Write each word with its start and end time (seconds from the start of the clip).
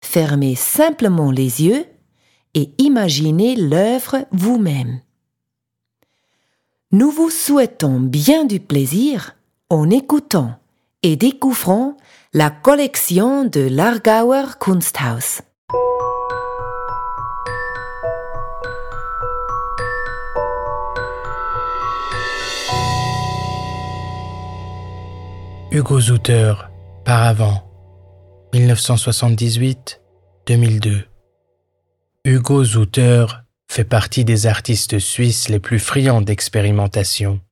fermez 0.00 0.54
simplement 0.54 1.30
les 1.30 1.62
yeux 1.62 1.86
et 2.54 2.72
imaginez 2.78 3.56
l'œuvre 3.56 4.26
vous-même. 4.32 5.00
Nous 6.90 7.10
vous 7.10 7.30
souhaitons 7.30 8.00
bien 8.00 8.44
du 8.44 8.60
plaisir 8.60 9.36
en 9.68 9.90
écoutant 9.90 10.58
et 11.02 11.16
découvrant 11.16 11.96
la 12.32 12.50
collection 12.50 13.44
de 13.44 13.60
l'Argauer 13.60 14.58
Kunsthaus. 14.58 15.42
Hugo 25.70 26.00
Zouter, 26.00 26.54
Paravent, 27.04 27.67
1978-2002. 28.52 31.04
Hugo 32.24 32.64
Zouter 32.64 33.26
fait 33.70 33.84
partie 33.84 34.24
des 34.24 34.46
artistes 34.46 34.98
suisses 34.98 35.50
les 35.50 35.60
plus 35.60 35.78
friands 35.78 36.22
d'expérimentation. 36.22 37.42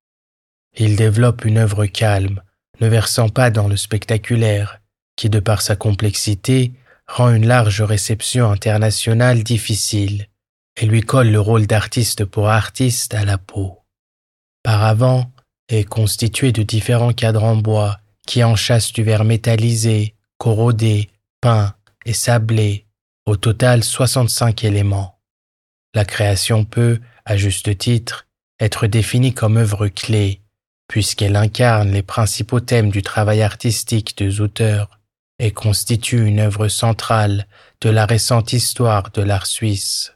Il 0.76 0.96
développe 0.96 1.44
une 1.44 1.58
œuvre 1.58 1.84
calme, 1.86 2.40
ne 2.80 2.88
versant 2.88 3.28
pas 3.28 3.50
dans 3.50 3.68
le 3.68 3.76
spectaculaire, 3.76 4.80
qui 5.16 5.28
de 5.28 5.40
par 5.40 5.60
sa 5.62 5.76
complexité 5.76 6.72
rend 7.06 7.30
une 7.30 7.46
large 7.46 7.82
réception 7.82 8.50
internationale 8.50 9.44
difficile 9.44 10.28
et 10.76 10.86
lui 10.86 11.02
colle 11.02 11.30
le 11.30 11.40
rôle 11.40 11.66
d'artiste 11.66 12.24
pour 12.24 12.48
artiste 12.48 13.14
à 13.14 13.24
la 13.24 13.38
peau. 13.38 13.82
Paravent 14.62 15.30
est 15.68 15.84
constitué 15.84 16.52
de 16.52 16.62
différents 16.62 17.12
cadres 17.12 17.44
en 17.44 17.56
bois 17.56 17.98
qui 18.26 18.42
enchâssent 18.44 18.92
du 18.92 19.04
verre 19.04 19.24
métallisé, 19.24 20.15
corrodé, 20.38 21.10
peint 21.40 21.74
et 22.04 22.12
sablé, 22.12 22.86
au 23.26 23.36
total 23.36 23.82
65 23.82 24.64
éléments. 24.64 25.18
La 25.94 26.04
création 26.04 26.64
peut, 26.64 27.00
à 27.24 27.36
juste 27.36 27.76
titre, 27.78 28.26
être 28.60 28.86
définie 28.86 29.34
comme 29.34 29.56
œuvre 29.56 29.88
clé, 29.88 30.42
puisqu'elle 30.88 31.36
incarne 31.36 31.90
les 31.90 32.02
principaux 32.02 32.60
thèmes 32.60 32.90
du 32.90 33.02
travail 33.02 33.42
artistique 33.42 34.16
de 34.18 34.30
Zouter 34.30 34.84
et 35.38 35.50
constitue 35.50 36.24
une 36.24 36.40
œuvre 36.40 36.68
centrale 36.68 37.46
de 37.80 37.90
la 37.90 38.06
récente 38.06 38.52
histoire 38.52 39.10
de 39.10 39.22
l'art 39.22 39.46
suisse. 39.46 40.14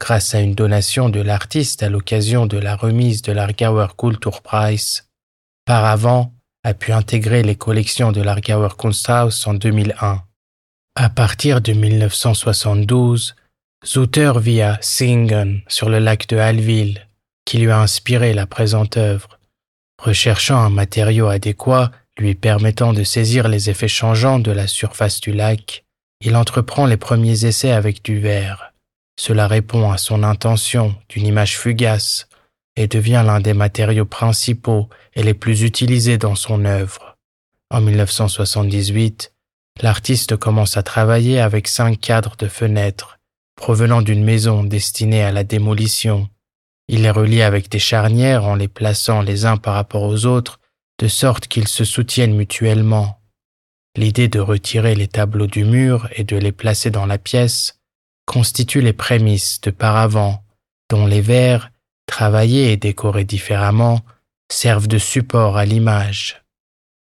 Grâce 0.00 0.34
à 0.34 0.40
une 0.40 0.54
donation 0.54 1.08
de 1.08 1.20
l'artiste 1.20 1.82
à 1.82 1.88
l'occasion 1.88 2.46
de 2.46 2.58
la 2.58 2.76
remise 2.76 3.22
de 3.22 3.32
l'Argauer 3.32 3.88
Kulturpreis, 3.96 5.02
par 5.64 5.84
avant, 5.84 6.32
a 6.68 6.74
pu 6.74 6.92
intégrer 6.92 7.42
les 7.42 7.54
collections 7.54 8.12
de 8.12 8.20
l'Argauer 8.20 8.76
Kunsthaus 8.76 9.46
en 9.46 9.54
2001. 9.54 10.22
À 10.96 11.08
partir 11.08 11.62
de 11.62 11.72
1972, 11.72 13.34
Zouter 13.86 14.32
vit 14.38 14.60
à 14.60 14.76
Singen, 14.82 15.62
sur 15.66 15.88
le 15.88 15.98
lac 15.98 16.28
de 16.28 16.36
Halleville, 16.36 17.08
qui 17.46 17.56
lui 17.56 17.70
a 17.70 17.80
inspiré 17.80 18.34
la 18.34 18.46
présente 18.46 18.98
œuvre. 18.98 19.38
Recherchant 20.02 20.58
un 20.58 20.68
matériau 20.68 21.28
adéquat 21.28 21.90
lui 22.18 22.34
permettant 22.34 22.92
de 22.92 23.02
saisir 23.02 23.48
les 23.48 23.70
effets 23.70 23.88
changeants 23.88 24.38
de 24.38 24.52
la 24.52 24.66
surface 24.66 25.20
du 25.20 25.32
lac, 25.32 25.84
il 26.20 26.36
entreprend 26.36 26.84
les 26.84 26.98
premiers 26.98 27.46
essais 27.46 27.72
avec 27.72 28.04
du 28.04 28.20
verre. 28.20 28.74
Cela 29.18 29.46
répond 29.46 29.90
à 29.90 29.96
son 29.96 30.22
intention 30.22 30.94
d'une 31.08 31.26
image 31.26 31.56
fugace, 31.56 32.28
et 32.78 32.86
devient 32.86 33.24
l'un 33.26 33.40
des 33.40 33.54
matériaux 33.54 34.04
principaux 34.04 34.88
et 35.18 35.24
les 35.24 35.34
plus 35.34 35.62
utilisés 35.62 36.16
dans 36.16 36.36
son 36.36 36.64
œuvre. 36.64 37.16
En 37.70 37.80
1978, 37.80 39.34
l'artiste 39.82 40.36
commence 40.36 40.76
à 40.76 40.84
travailler 40.84 41.40
avec 41.40 41.66
cinq 41.66 42.00
cadres 42.00 42.36
de 42.36 42.46
fenêtres 42.46 43.18
provenant 43.56 44.00
d'une 44.00 44.24
maison 44.24 44.62
destinée 44.62 45.24
à 45.24 45.32
la 45.32 45.42
démolition. 45.42 46.28
Il 46.86 47.02
les 47.02 47.10
relie 47.10 47.42
avec 47.42 47.68
des 47.68 47.80
charnières 47.80 48.44
en 48.44 48.54
les 48.54 48.68
plaçant 48.68 49.20
les 49.20 49.44
uns 49.44 49.56
par 49.56 49.74
rapport 49.74 50.04
aux 50.04 50.24
autres 50.24 50.60
de 51.00 51.08
sorte 51.08 51.48
qu'ils 51.48 51.68
se 51.68 51.84
soutiennent 51.84 52.36
mutuellement. 52.36 53.20
L'idée 53.96 54.28
de 54.28 54.38
retirer 54.38 54.94
les 54.94 55.08
tableaux 55.08 55.48
du 55.48 55.64
mur 55.64 56.08
et 56.12 56.22
de 56.22 56.36
les 56.36 56.52
placer 56.52 56.90
dans 56.90 57.06
la 57.06 57.18
pièce 57.18 57.80
constitue 58.24 58.82
les 58.82 58.92
prémices 58.92 59.60
de 59.62 59.72
paravent 59.72 60.44
dont 60.88 61.06
les 61.06 61.20
verres 61.20 61.72
travaillés 62.06 62.72
et 62.72 62.76
décorés 62.76 63.24
différemment, 63.24 64.00
servent 64.50 64.88
de 64.88 64.98
support 64.98 65.56
à 65.56 65.64
l'image. 65.64 66.42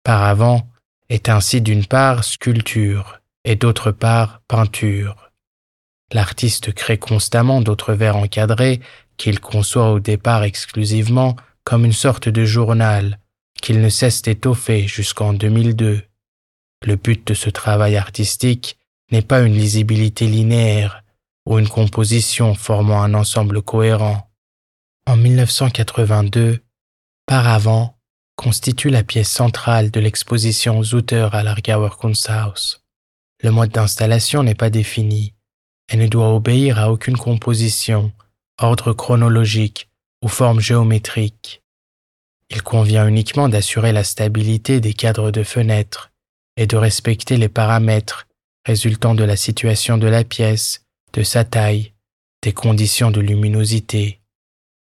Paravent 0.03 0.69
est 1.09 1.29
ainsi 1.29 1.61
d'une 1.61 1.87
part 1.87 2.25
sculpture 2.25 3.21
et 3.45 3.57
d'autre 3.57 3.91
part 3.91 4.41
peinture. 4.49 5.31
L'artiste 6.13 6.73
crée 6.73 6.99
constamment 6.99 7.61
d'autres 7.61 7.93
vers 7.93 8.17
encadrés 8.17 8.81
qu'il 9.17 9.41
conçoit 9.41 9.91
au 9.91 10.01
départ 10.01 10.45
exclusivement 10.45 11.37
comme 11.65 11.85
une 11.85 11.93
sorte 11.93 12.29
de 12.29 12.45
journal 12.45 13.19
qu'il 13.61 13.81
ne 13.81 13.89
cesse 13.89 14.23
d'étoffer 14.23 14.87
jusqu'en 14.87 15.33
2002. 15.33 16.03
Le 16.85 16.97
but 16.97 17.27
de 17.27 17.35
ce 17.35 17.51
travail 17.51 17.97
artistique 17.97 18.79
n'est 19.11 19.23
pas 19.23 19.41
une 19.41 19.55
lisibilité 19.55 20.27
linéaire 20.27 21.03
ou 21.47 21.59
une 21.59 21.69
composition 21.69 22.55
formant 22.55 23.03
un 23.03 23.15
ensemble 23.15 23.63
cohérent. 23.63 24.31
En 25.07 25.17
1982, 25.17 26.61
Paravent 27.27 27.99
constitue 28.37 28.89
la 28.89 29.03
pièce 29.03 29.31
centrale 29.31 29.91
de 29.91 29.99
l'exposition 29.99 30.81
Zouter 30.85 31.29
à 31.33 31.43
l'Argauer 31.43 31.99
Kunsthaus. 31.99 32.81
Le 33.43 33.51
mode 33.51 33.71
d'installation 33.71 34.45
n'est 34.45 34.55
pas 34.55 34.71
défini 34.71 35.35
et 35.93 35.97
ne 35.97 36.07
doit 36.07 36.33
obéir 36.33 36.79
à 36.79 36.93
aucune 36.93 37.17
composition, 37.17 38.13
ordre 38.59 38.93
chronologique 38.93 39.89
ou 40.23 40.29
forme 40.29 40.61
géométrique. 40.61 41.63
Il 42.51 42.63
convient 42.63 43.09
uniquement 43.09 43.49
d'assurer 43.49 43.93
la 43.93 44.05
stabilité 44.05 44.81
des 44.81 44.95
cadres 44.95 45.33
de 45.33 45.43
fenêtres 45.43 46.13
et 46.57 46.69
de 46.69 46.77
respecter 46.77 47.39
les 47.39 47.49
paramètres 47.49 48.29
résultant 48.65 49.17
de 49.17 49.25
la 49.25 49.37
situation 49.37 49.99
de 49.99 50.07
la 50.07 50.23
pièce, 50.23 50.85
de 51.13 51.25
sa 51.25 51.45
taille, 51.45 51.93
des 52.43 52.53
conditions 52.53 53.11
de 53.11 53.21
luminosité, 53.21 54.21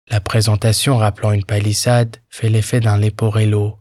la 0.09 0.19
présentation 0.19 0.97
rappelant 0.97 1.31
une 1.31 1.45
palissade 1.45 2.17
fait 2.29 2.50
l'effet 2.50 2.79
d'un 2.79 2.97
leporello, 2.97 3.79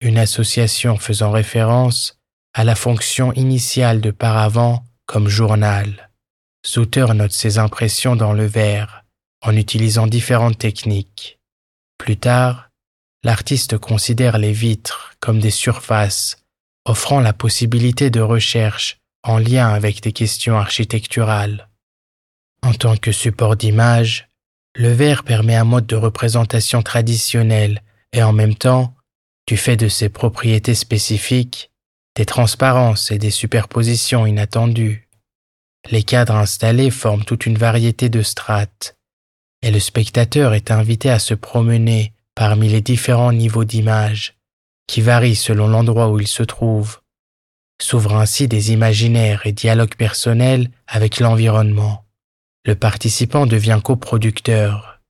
une 0.00 0.18
association 0.18 0.98
faisant 0.98 1.30
référence 1.30 2.18
à 2.52 2.64
la 2.64 2.74
fonction 2.74 3.32
initiale 3.32 4.00
de 4.00 4.10
paravent 4.10 4.84
comme 5.06 5.28
journal. 5.28 6.10
Souter 6.64 7.06
note 7.14 7.32
ses 7.32 7.58
impressions 7.58 8.16
dans 8.16 8.32
le 8.32 8.46
verre, 8.46 9.04
en 9.42 9.56
utilisant 9.56 10.06
différentes 10.06 10.58
techniques. 10.58 11.38
Plus 11.98 12.16
tard, 12.16 12.70
l'artiste 13.22 13.78
considère 13.78 14.38
les 14.38 14.52
vitres 14.52 15.14
comme 15.20 15.40
des 15.40 15.50
surfaces 15.50 16.38
offrant 16.86 17.20
la 17.20 17.32
possibilité 17.32 18.10
de 18.10 18.20
recherche 18.20 18.98
en 19.22 19.38
lien 19.38 19.68
avec 19.68 20.02
des 20.02 20.12
questions 20.12 20.58
architecturales. 20.58 21.68
En 22.62 22.74
tant 22.74 22.96
que 22.96 23.12
support 23.12 23.56
d'image, 23.56 24.28
le 24.74 24.92
verre 24.92 25.22
permet 25.22 25.54
un 25.54 25.64
mode 25.64 25.86
de 25.86 25.96
représentation 25.96 26.82
traditionnel 26.82 27.82
et 28.12 28.22
en 28.22 28.32
même 28.32 28.54
temps, 28.54 28.94
du 29.46 29.56
fait 29.56 29.76
de 29.76 29.88
ses 29.88 30.08
propriétés 30.08 30.74
spécifiques, 30.74 31.70
des 32.16 32.24
transparences 32.24 33.10
et 33.10 33.18
des 33.18 33.30
superpositions 33.30 34.26
inattendues. 34.26 35.08
Les 35.90 36.02
cadres 36.02 36.36
installés 36.36 36.90
forment 36.90 37.24
toute 37.24 37.46
une 37.46 37.58
variété 37.58 38.08
de 38.08 38.22
strates, 38.22 38.96
et 39.62 39.70
le 39.70 39.80
spectateur 39.80 40.54
est 40.54 40.70
invité 40.70 41.10
à 41.10 41.18
se 41.18 41.34
promener 41.34 42.12
parmi 42.34 42.68
les 42.68 42.80
différents 42.80 43.32
niveaux 43.32 43.64
d'image, 43.64 44.34
qui 44.86 45.00
varient 45.00 45.36
selon 45.36 45.68
l'endroit 45.68 46.08
où 46.08 46.20
il 46.20 46.26
se 46.26 46.42
trouve. 46.42 47.00
S'ouvrent 47.80 48.16
ainsi 48.16 48.48
des 48.48 48.72
imaginaires 48.72 49.42
et 49.46 49.52
dialogues 49.52 49.96
personnels 49.96 50.70
avec 50.86 51.20
l'environnement. 51.20 52.03
Le 52.66 52.74
participant 52.74 53.44
devient 53.44 53.80
coproducteur. 53.84 55.00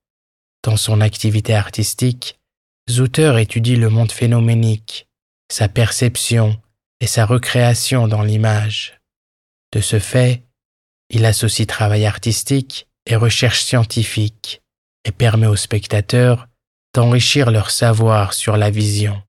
Dans 0.65 0.77
son 0.77 1.01
activité 1.01 1.55
artistique, 1.55 2.41
Zouter 2.91 3.41
étudie 3.41 3.77
le 3.77 3.91
monde 3.91 4.11
phénoménique, 4.11 5.07
sa 5.51 5.69
perception 5.69 6.61
et 7.01 7.07
sa 7.07 7.25
recréation 7.25 8.09
dans 8.09 8.23
l'image. 8.23 9.01
De 9.73 9.81
ce 9.81 10.01
fait, 10.01 10.43
il 11.11 11.25
associe 11.25 11.67
travail 11.67 12.07
artistique 12.07 12.89
et 13.07 13.15
recherche 13.15 13.63
scientifique 13.63 14.63
et 15.05 15.13
permet 15.13 15.47
aux 15.47 15.57
spectateurs 15.57 16.49
d'enrichir 16.93 17.53
leur 17.53 17.71
savoir 17.71 18.35
sur 18.35 18.57
la 18.57 18.71
vision. 18.71 19.23